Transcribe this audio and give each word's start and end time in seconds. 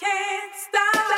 can't 0.00 0.54
stop. 0.54 1.09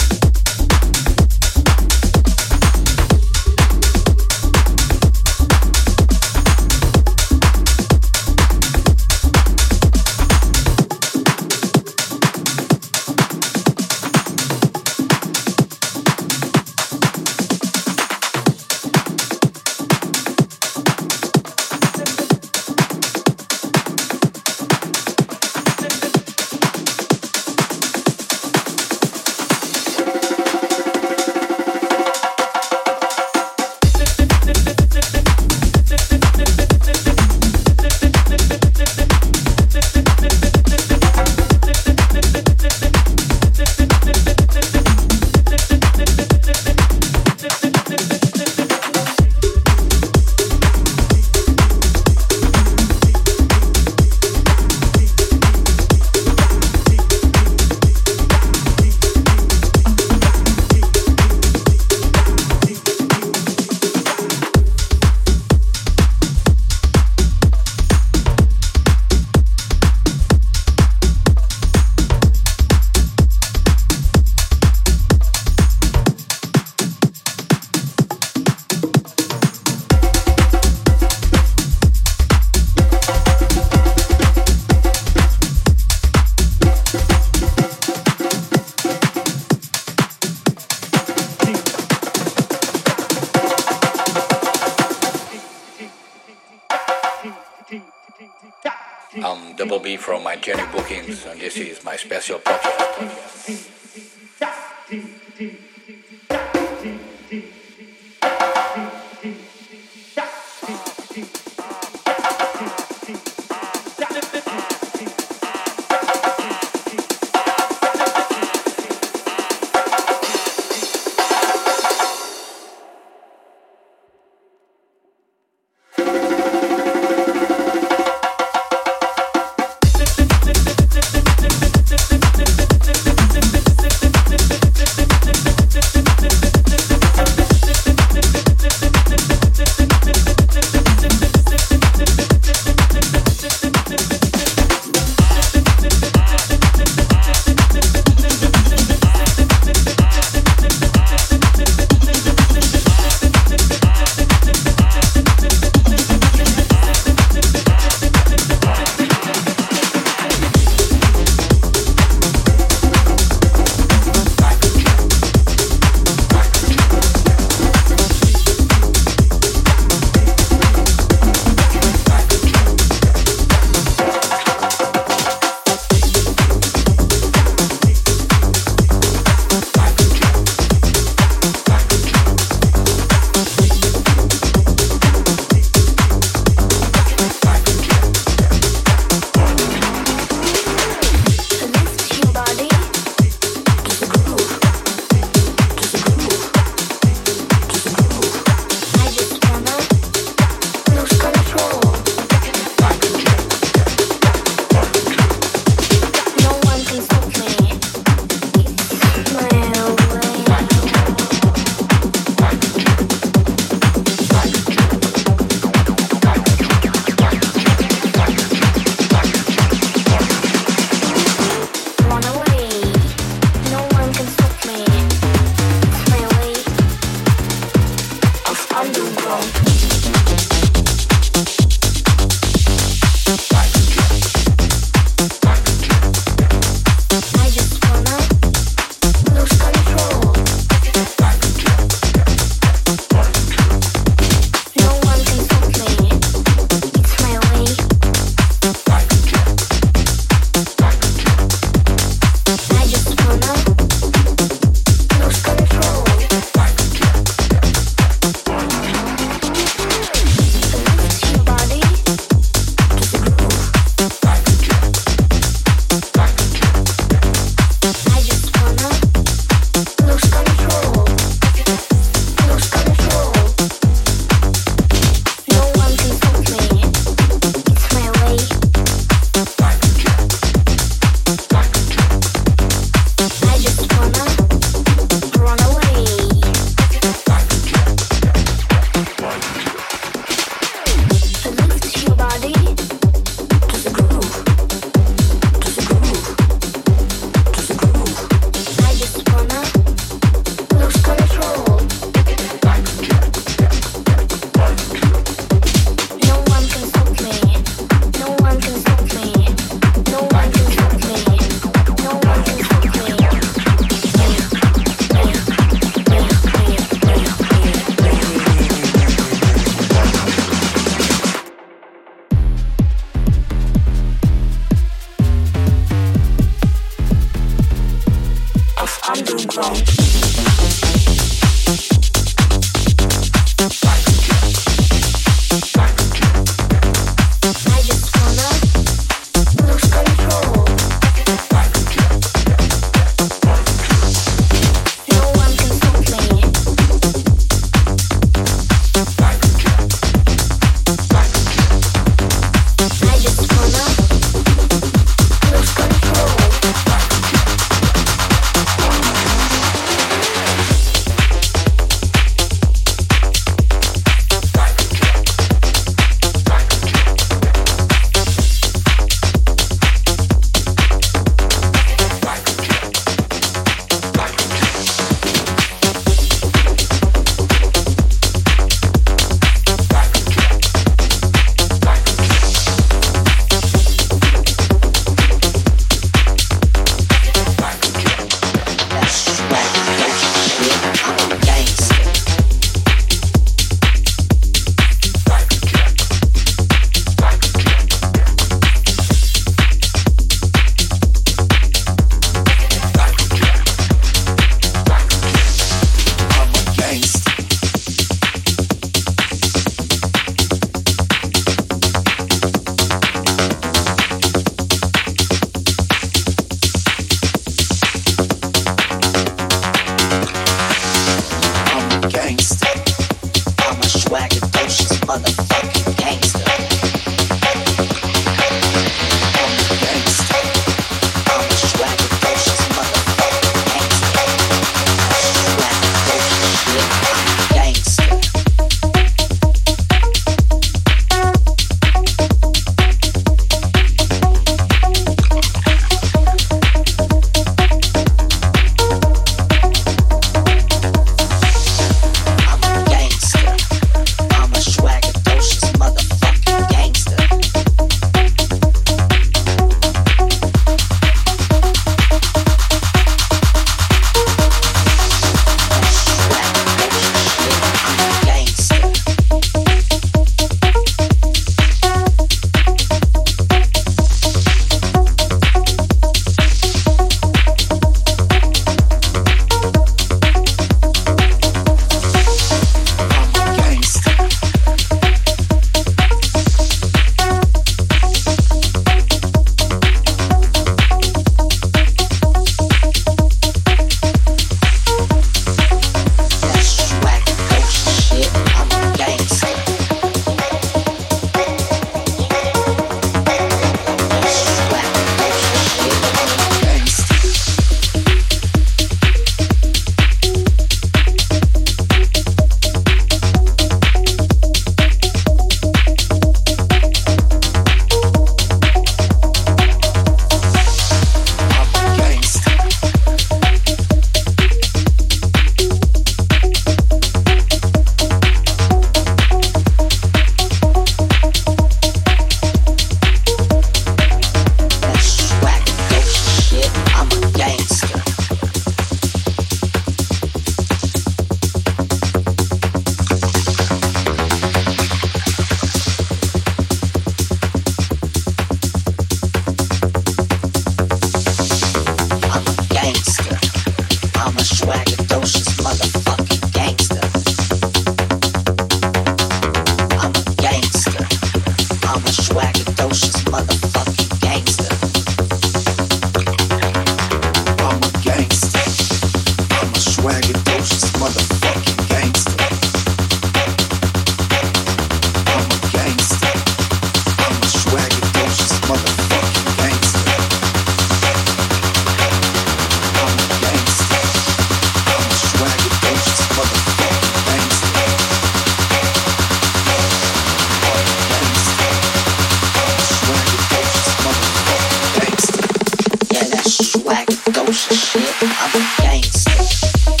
Gangster. 598.81 600.00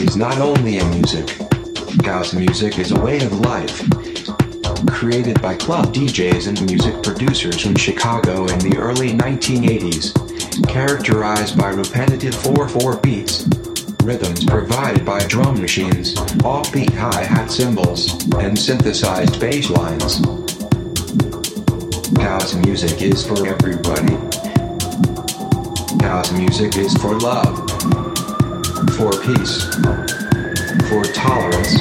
Is 0.00 0.16
not 0.16 0.38
only 0.38 0.78
a 0.78 0.84
music. 0.86 1.36
House 2.04 2.32
music 2.32 2.78
is 2.78 2.92
a 2.92 3.00
way 3.00 3.18
of 3.20 3.40
life. 3.40 3.82
Created 4.88 5.40
by 5.42 5.54
club 5.54 5.92
DJs 5.92 6.48
and 6.48 6.60
music 6.66 7.02
producers 7.02 7.66
in 7.66 7.74
Chicago 7.74 8.46
in 8.46 8.58
the 8.60 8.76
early 8.78 9.12
1980s. 9.12 10.14
Characterized 10.68 11.58
by 11.58 11.70
repetitive 11.70 12.34
4-4 12.34 13.02
beats. 13.02 13.46
Rhythms 14.02 14.44
provided 14.44 15.04
by 15.04 15.20
drum 15.26 15.60
machines, 15.60 16.14
offbeat 16.42 16.94
hi-hat 16.94 17.50
cymbals, 17.50 18.26
and 18.36 18.58
synthesized 18.58 19.38
bass 19.38 19.68
lines. 19.68 20.24
House 22.18 22.54
music 22.54 23.02
is 23.02 23.26
for 23.26 23.46
everybody. 23.46 24.14
House 26.02 26.32
music 26.32 26.76
is 26.76 26.94
for 26.96 27.18
love, 27.18 27.69
for 28.96 29.10
peace, 29.20 29.64
for 30.88 31.04
tolerance, 31.12 31.76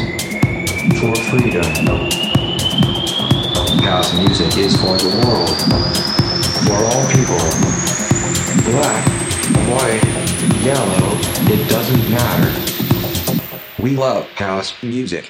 for 0.99 1.15
freedom. 1.29 1.63
House 3.83 4.13
music 4.17 4.57
is 4.57 4.75
for 4.75 4.97
the 4.97 5.09
world, 5.23 5.57
for 6.65 6.75
all 6.75 7.05
people. 7.07 7.39
Black, 8.71 9.03
white, 9.69 10.03
yellow, 10.61 11.17
it 11.51 11.69
doesn't 11.69 12.09
matter. 12.11 12.51
We 13.81 13.95
love 13.95 14.25
house 14.31 14.73
music. 14.83 15.25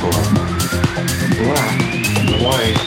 People. 0.00 0.10
Black, 1.44 1.78
white, 2.40 2.78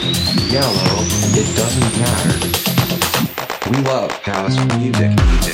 yellow, 0.50 1.04
it 1.34 1.56
doesn't 1.56 1.98
matter. 1.98 3.70
We 3.70 3.76
love 3.82 4.10
house 4.22 4.56
music. 4.78 5.53